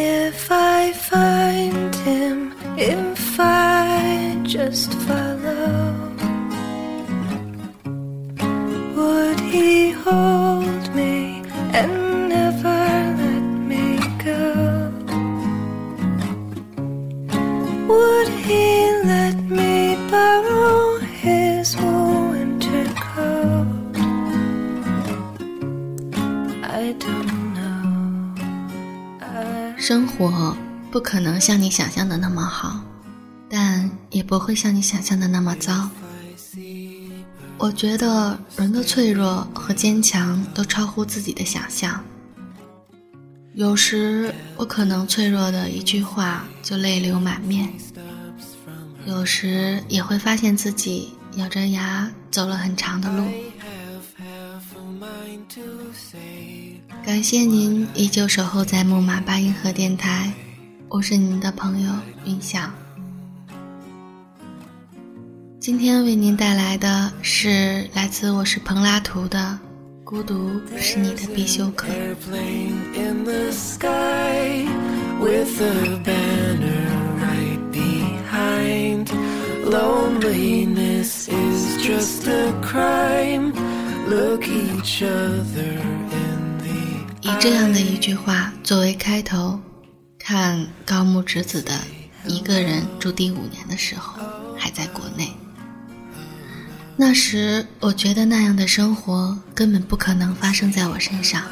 [0.00, 5.92] If I find him, if I just follow,
[8.94, 11.42] would he hold me
[11.78, 12.78] and never
[13.22, 14.92] let me go?
[17.90, 18.66] Would he
[19.02, 23.96] let me borrow his winter coat?
[26.62, 27.47] I don't
[29.78, 30.56] 生活
[30.90, 32.80] 不可能像你想象的那么好，
[33.48, 35.88] 但也不会像你想象的那么糟。
[37.56, 42.04] 我觉得人的脆弱和坚强都超乎自己的想象。
[43.54, 47.72] 有时我可能脆弱的一句话就泪流满面，
[49.06, 53.24] 有时也会发现自己咬着牙走了很长的路。
[57.04, 60.30] 感谢您依旧守候在木马八音盒电台，
[60.88, 61.92] 我是您的朋友
[62.24, 62.72] 云想。
[65.58, 69.58] 今天为您带来的是来自我是彭拉图的
[70.04, 71.86] 《孤独是你的必修课》。
[79.68, 83.52] Loneliness is just a crime.
[87.20, 89.60] 以这样的一句话作为开头，
[90.18, 91.72] 看高木直子的
[92.26, 94.18] 《一个人住第五年》的时候，
[94.56, 95.30] 还在国内。
[96.96, 101.42] 那时我觉得那样的生活根本不可能发生在我身上，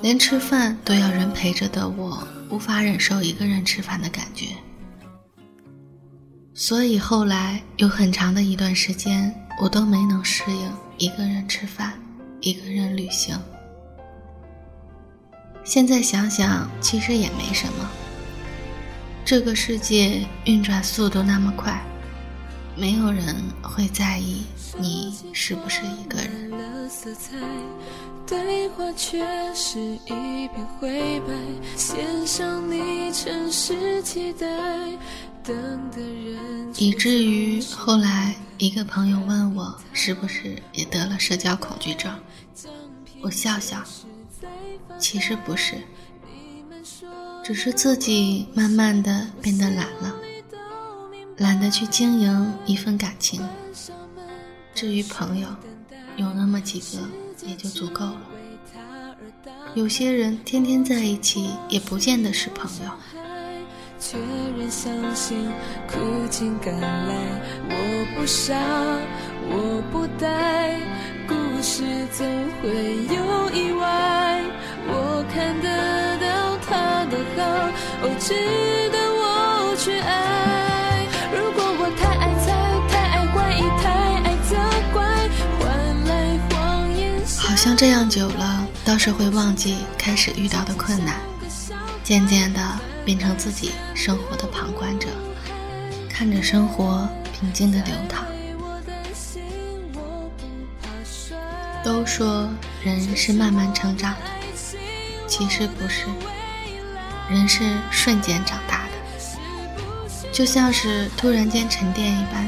[0.00, 4.46] 连吃饭都要人陪着的我，无法忍受一个人吃饭的感觉。
[6.54, 11.94] 所以后来有很长的一段时间，我都没能适应一个人吃饭，
[12.42, 13.34] 一个人旅行。
[15.64, 17.90] 现在想想，其实也没什么。
[19.24, 21.82] 这个世界运转速度那么快，
[22.76, 24.42] 没有人会在意
[24.78, 26.50] 你是不是一个人。
[28.26, 29.24] 对话却
[29.54, 31.32] 是一片灰白，
[31.76, 34.46] 献上你诚实期待，
[36.76, 42.18] 以至于后来一个朋友问我是不是也得了社交恐惧症，
[43.20, 43.82] 我笑笑，
[44.98, 45.74] 其实不是，
[47.44, 50.14] 只是自己慢慢的变得懒了，
[51.36, 53.46] 懒得去经营一份感情。
[54.74, 55.48] 至于朋友，
[56.16, 56.98] 有那么几个
[57.46, 58.22] 也就足够了。
[59.74, 62.90] 有些人天天在一起，也不见得是朋友。
[64.00, 64.18] 却
[64.58, 65.46] 仍相信
[65.86, 67.14] 苦尽甘来。
[67.68, 67.74] 我
[68.16, 68.56] 不傻，
[69.46, 70.80] 我不呆，
[71.28, 72.26] 故事总
[72.62, 74.42] 会有意外。
[74.88, 75.68] 我看得
[76.16, 77.38] 到他的好，
[78.02, 78.34] 哦，值
[78.90, 81.06] 得我去爱。
[81.30, 82.48] 如果我太爱猜，
[82.88, 83.84] 太爱怀疑，太
[84.24, 84.56] 爱责
[84.92, 84.98] 怪，
[85.60, 85.68] 换
[86.06, 86.10] 来
[86.48, 86.56] 谎
[86.96, 86.98] 言。
[87.38, 91.16] 好像这样久了，倒是会忘记开始遇到的困难，
[92.02, 92.60] 渐渐的
[93.10, 95.08] 变成自己生活的旁观者，
[96.08, 98.24] 看着生活平静的流淌。
[101.82, 102.48] 都说
[102.84, 104.20] 人是慢慢成长的，
[105.26, 106.04] 其实不是，
[107.28, 112.46] 人是瞬间长大的，就像是突然间沉淀一般，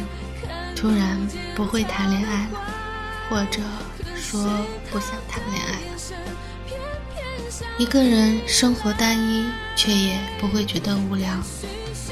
[0.77, 1.19] 突然
[1.57, 2.61] 不会谈恋爱了，
[3.29, 3.61] 或者
[4.15, 4.41] 说
[4.93, 5.92] 不想谈恋爱。
[7.79, 9.45] 一个人生活单一，
[9.75, 11.33] 却也不会觉得无聊，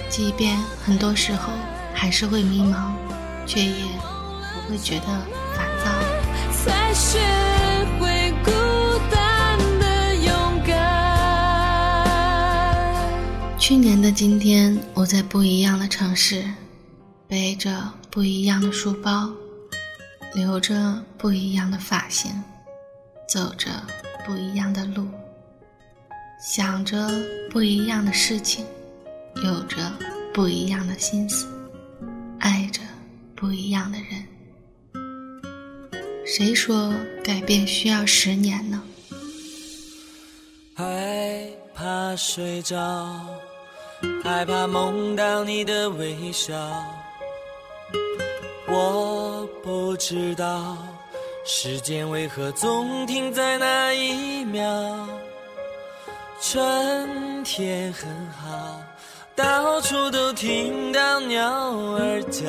[0.08, 1.52] 即便很多时候
[1.94, 2.92] 还是会迷茫，
[3.46, 3.84] 却也
[4.54, 5.06] 不会觉得
[5.54, 5.90] 烦躁。
[6.52, 7.18] 才学
[7.98, 8.50] 会孤
[9.10, 10.76] 单的勇敢。
[13.58, 16.44] 去年的今天，我在不一样的城市，
[17.28, 19.30] 背着不一样的书包，
[20.34, 22.42] 留着不一样的发型，
[23.28, 23.70] 走着
[24.26, 25.06] 不一样的路，
[26.40, 26.96] 想着
[27.50, 28.64] 不一样的事情，
[29.44, 29.76] 有着
[30.32, 31.46] 不一样的心思，
[32.38, 32.80] 爱着
[33.36, 34.26] 不一样的人。
[36.24, 38.82] 谁说改变需要十年呢？
[40.74, 43.22] 害怕睡着，
[44.24, 46.54] 害怕梦到你的微笑。
[48.66, 50.78] 我不知道
[51.44, 55.19] 时间为何总停在那一秒。
[56.42, 58.80] 春天很好，
[59.36, 62.48] 到处都听到鸟儿叫。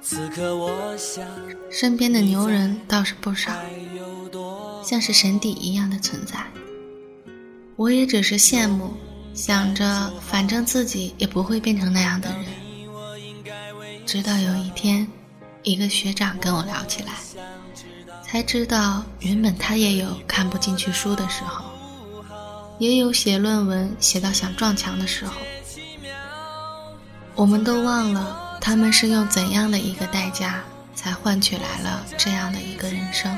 [0.00, 1.26] 此刻我想，
[1.70, 3.52] 身边的牛人倒是不少，
[4.82, 6.42] 像是神邸一样的存在。
[7.76, 8.94] 我也只是羡慕，
[9.34, 12.46] 想着反正自己也不会变成那样的人。
[14.06, 15.06] 直到有一天，
[15.62, 17.12] 一个学长跟我聊起来，
[18.26, 21.64] 才知道原本他也有看不进去书的时候，
[22.78, 25.32] 也有写论文写到想撞墙的时候。
[27.34, 30.60] 我们都忘了他们是用怎样的一个代价，
[30.94, 33.36] 才换取来了这样的一个人生。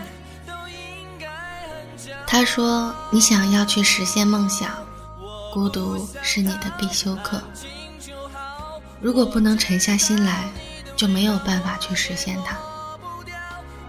[2.27, 4.69] 他说：“你想要去实现梦想，
[5.55, 7.41] 孤独是你的必修课。
[9.01, 10.49] 如果不能沉下心来，
[10.97, 12.57] 就没有办法去实现它，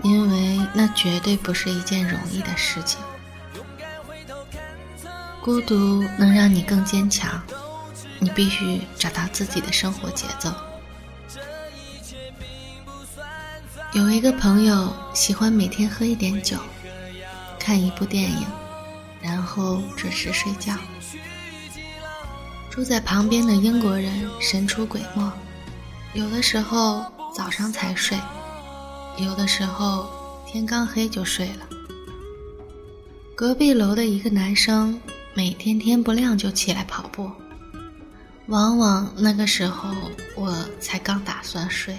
[0.04, 3.00] 因为那绝对不是一件容易的事情。
[5.48, 7.42] 孤独能让你更坚强，
[8.20, 10.54] 你必须找到自己的生活节奏。”
[13.96, 16.58] 有一个朋友喜欢每天喝一点酒。
[17.58, 18.46] 看一部电影，
[19.22, 20.74] 然后准时睡觉。
[22.70, 25.32] 住在旁边的英国人神出鬼没，
[26.14, 28.20] 有的时候早上才睡，
[29.18, 31.66] 有的时候天刚黑就睡了。
[33.34, 35.00] 隔壁楼的一个男生
[35.38, 37.32] 每天天不亮就起来跑步，
[38.48, 39.94] 往往那个时候
[40.34, 41.96] 我才刚打算睡。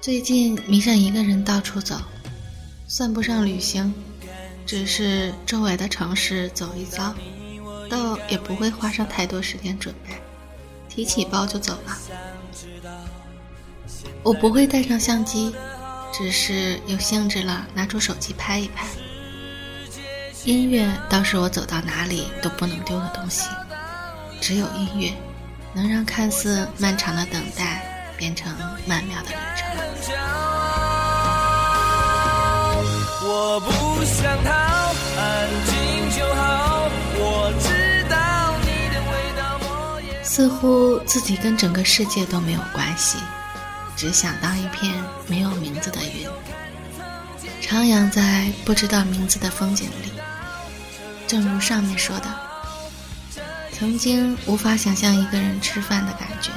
[0.00, 2.00] 最近迷上一个人到处走。
[2.86, 3.92] 算不上旅行，
[4.64, 7.12] 只是周围的城市走一遭，
[7.90, 10.14] 倒也不会花上太多时间准备，
[10.88, 11.98] 提起包就走了。
[14.22, 15.52] 我不会带上相机，
[16.12, 18.86] 只是有兴致了拿出手机拍一拍。
[20.44, 23.48] 音乐倒是我走到哪里都不能丢的东西，
[24.40, 25.12] 只有音乐
[25.74, 27.82] 能让看似漫长的等待
[28.16, 28.50] 变成
[28.86, 29.66] 曼妙的旅程。
[33.20, 34.50] 我不想逃，
[35.20, 35.76] 安静
[36.16, 36.88] 就好。
[37.20, 43.18] 我知道你的味道，似乎自己跟整个世界都没有关系，
[43.96, 44.94] 只想当一片
[45.26, 46.26] 没有名字的云，
[47.60, 50.12] 徜徉在不知道名字的风景里。
[51.28, 52.34] 正如上面说的，
[53.70, 56.50] 曾经无法想象一个人吃饭的感觉，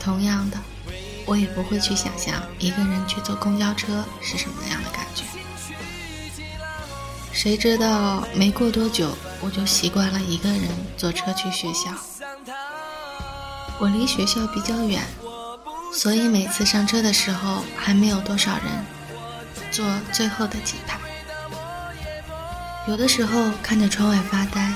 [0.00, 0.58] 同样的，
[1.24, 5.22] 我也不会去想象一个人去坐公交车是什么样的感觉。
[7.32, 10.62] 谁知道没过多久，我就习惯了一个人
[10.96, 11.92] 坐车去学校。
[13.78, 15.00] 我离学校比较远，
[15.94, 18.84] 所以每次上车的时候还没有多少人，
[19.70, 20.98] 坐最后的几排。
[22.86, 24.72] 有的时候看着窗外发呆，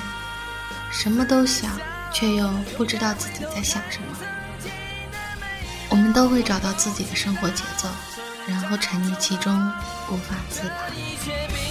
[0.90, 1.70] 什么都想，
[2.12, 4.18] 却又不知道自己在想什么。
[5.88, 7.88] 我们都会找到自己的生活节奏，
[8.48, 9.54] 然后沉溺其中，
[10.10, 11.69] 无法自拔。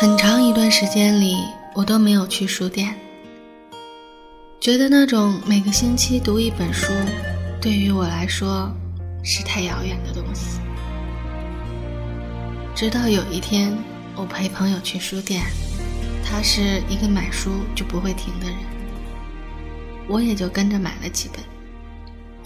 [0.00, 0.42] 很长。
[0.42, 1.36] 一段时间里，
[1.74, 2.98] 我都没有去书店，
[4.58, 6.90] 觉得那种每个星期读一本书，
[7.60, 8.72] 对于我来说
[9.22, 10.58] 是太遥远的东西。
[12.74, 13.76] 直到有一天，
[14.16, 15.42] 我陪朋友去书店，
[16.24, 18.56] 他是一个买书就不会停的人，
[20.08, 21.44] 我也就跟着买了几本。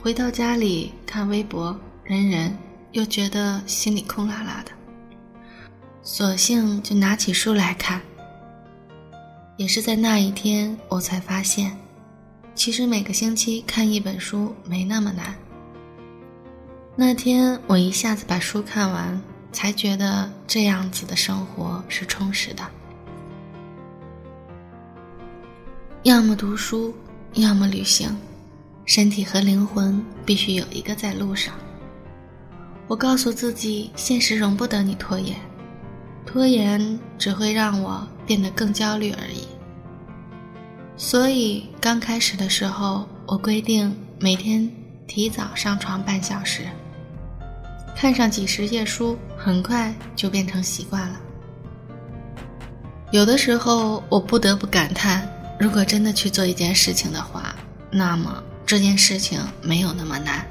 [0.02, 2.58] 回到家里看微博、人人，
[2.90, 4.72] 又觉得心里空落落的。
[6.06, 7.98] 索性就拿起书来看。
[9.56, 11.74] 也是在那一天，我才发现，
[12.54, 15.34] 其实每个星期看一本书没那么难。
[16.94, 19.18] 那天我一下子把书看完，
[19.50, 22.62] 才觉得这样子的生活是充实的。
[26.02, 26.94] 要么读书，
[27.32, 28.14] 要么旅行，
[28.84, 31.54] 身体和灵魂必须有一个在路上。
[32.88, 35.34] 我告诉自己，现实容不得你拖延。
[36.26, 39.46] 拖延只会让我变得更焦虑而已。
[40.96, 44.70] 所以刚开始的时候，我规定每天
[45.06, 46.62] 提早上床半小时，
[47.96, 51.20] 看上几十页书，很快就变成习惯了。
[53.10, 55.28] 有的时候，我不得不感叹，
[55.58, 57.54] 如果真的去做一件事情的话，
[57.90, 60.44] 那么这件事情没有那么难。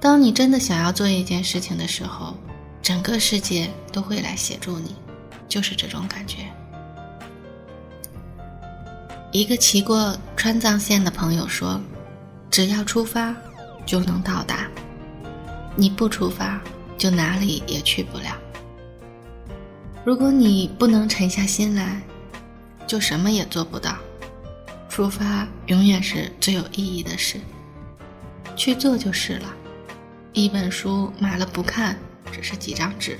[0.00, 2.34] 当你真的想要做一件事情的时候，
[2.84, 4.94] 整个世界都会来协助你，
[5.48, 6.40] 就是这种感觉。
[9.32, 11.80] 一个骑过川藏线的朋友说
[12.52, 13.34] ：“只要出发，
[13.86, 14.66] 就能到达；
[15.74, 16.60] 你不出发，
[16.98, 18.36] 就哪里也去不了。
[20.04, 22.02] 如果你不能沉下心来，
[22.86, 23.96] 就什么也做不到。
[24.90, 27.40] 出发永远是最有意义的事，
[28.54, 29.50] 去做就是了。
[30.34, 31.98] 一本书买了不看，
[32.34, 33.12] 只是几张纸；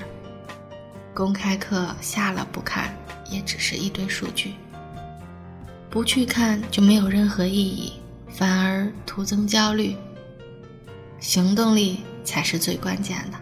[1.13, 2.93] 公开课下了不看，
[3.31, 4.55] 也只是一堆数据。”
[5.89, 7.93] 不去看就没有任何意义，
[8.27, 9.95] 反而徒增焦虑。
[11.21, 13.39] 行动力才是最关键的。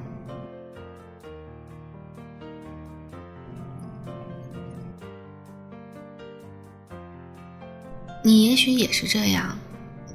[8.24, 9.58] 你也许也是这样，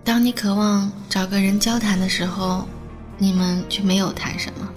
[0.05, 2.67] 当你渴望找个人交谈的时候，
[3.19, 4.73] 你们却没有谈什么，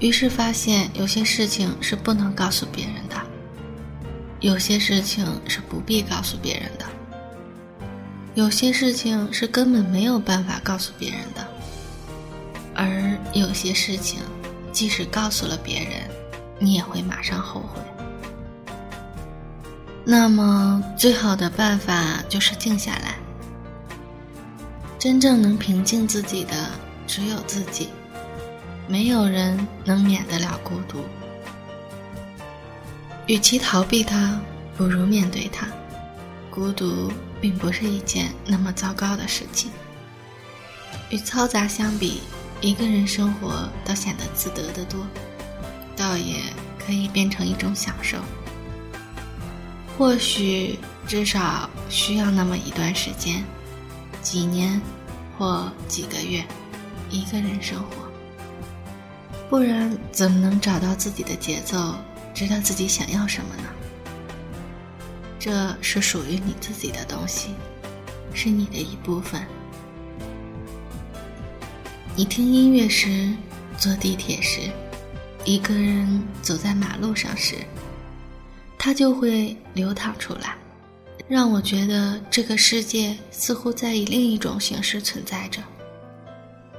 [0.00, 3.14] 于是发现有些事情是不能告诉别人的。
[4.40, 6.84] 有些事情是不必告诉别人的，
[8.34, 11.46] 有些事情是根本没有办法告诉别人的，
[12.74, 14.20] 而有些事情，
[14.70, 15.92] 即使告诉了别人，
[16.58, 17.80] 你也会马上后悔。
[20.04, 23.16] 那么，最好的办法就是静下来。
[24.98, 26.52] 真正能平静自己的
[27.06, 27.88] 只有自己，
[28.86, 31.04] 没有人能免得了孤独。
[33.26, 34.38] 与其逃避它，
[34.76, 35.66] 不如面对它。
[36.50, 37.10] 孤独
[37.40, 39.70] 并不是一件那么糟糕的事情。
[41.10, 42.20] 与嘈杂相比，
[42.60, 45.04] 一个人生活倒显得自得得多，
[45.96, 46.36] 倒也
[46.78, 48.18] 可以变成一种享受。
[49.96, 53.44] 或许至少需要那么一段时间，
[54.22, 54.80] 几年
[55.38, 56.44] 或几个月，
[57.10, 58.08] 一个人生活，
[59.54, 61.94] 不然怎么能找到自己的节奏？
[62.34, 63.68] 知道自己想要什么呢？
[65.38, 67.50] 这是属于你自己的东西，
[68.34, 69.40] 是你的一部分。
[72.16, 73.32] 你听音乐时，
[73.78, 74.62] 坐地铁时，
[75.44, 77.58] 一个人走在马路上时，
[78.76, 80.56] 它就会流淌出来，
[81.28, 85.62] 让我觉得这个世界似乎在以另一种形式存在着。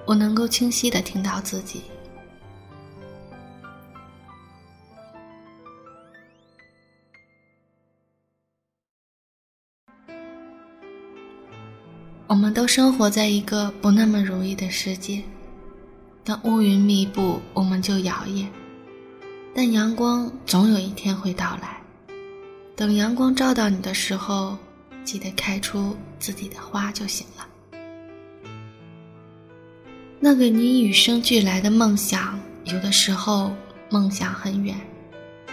[0.06, 1.84] 我能够清晰的听到自己。
[12.28, 15.22] 我们都生活在一个不那么如意的世界。
[16.24, 18.48] 当乌云密布，我们就摇曳；
[19.54, 21.80] 但阳光总有一天会到来。
[22.76, 24.58] 等阳光照到你的时候，
[25.04, 27.48] 记得开出自己的花就行了。
[30.20, 33.54] 那个你与生俱来的梦想，有的时候
[33.92, 34.76] 梦想很远，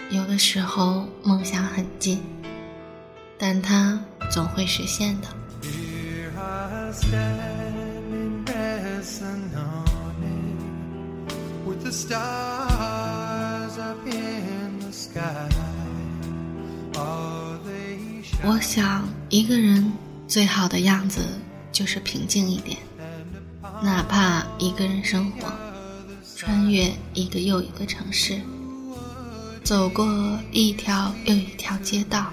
[0.09, 2.19] 有的时候梦想很近，
[3.37, 5.27] 但它总会实现的。
[11.83, 12.13] The sky
[18.45, 19.91] 我想一个人
[20.27, 21.21] 最好的样子
[21.71, 22.77] 就是平静一点，
[23.81, 25.51] 哪怕一个人生活，
[26.35, 28.39] 穿越一个又一个城市，
[29.63, 30.05] 走过
[30.51, 32.27] 一条又一条街道，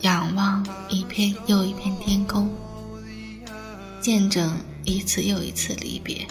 [0.00, 2.50] 仰望一片又一片天空。
[4.00, 6.26] 见证一次又一次离别，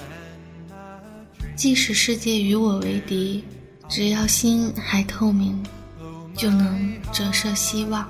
[1.55, 3.43] 即使世界与我为敌，
[3.88, 5.61] 只要心还透明，
[6.35, 8.09] 就能折射希望。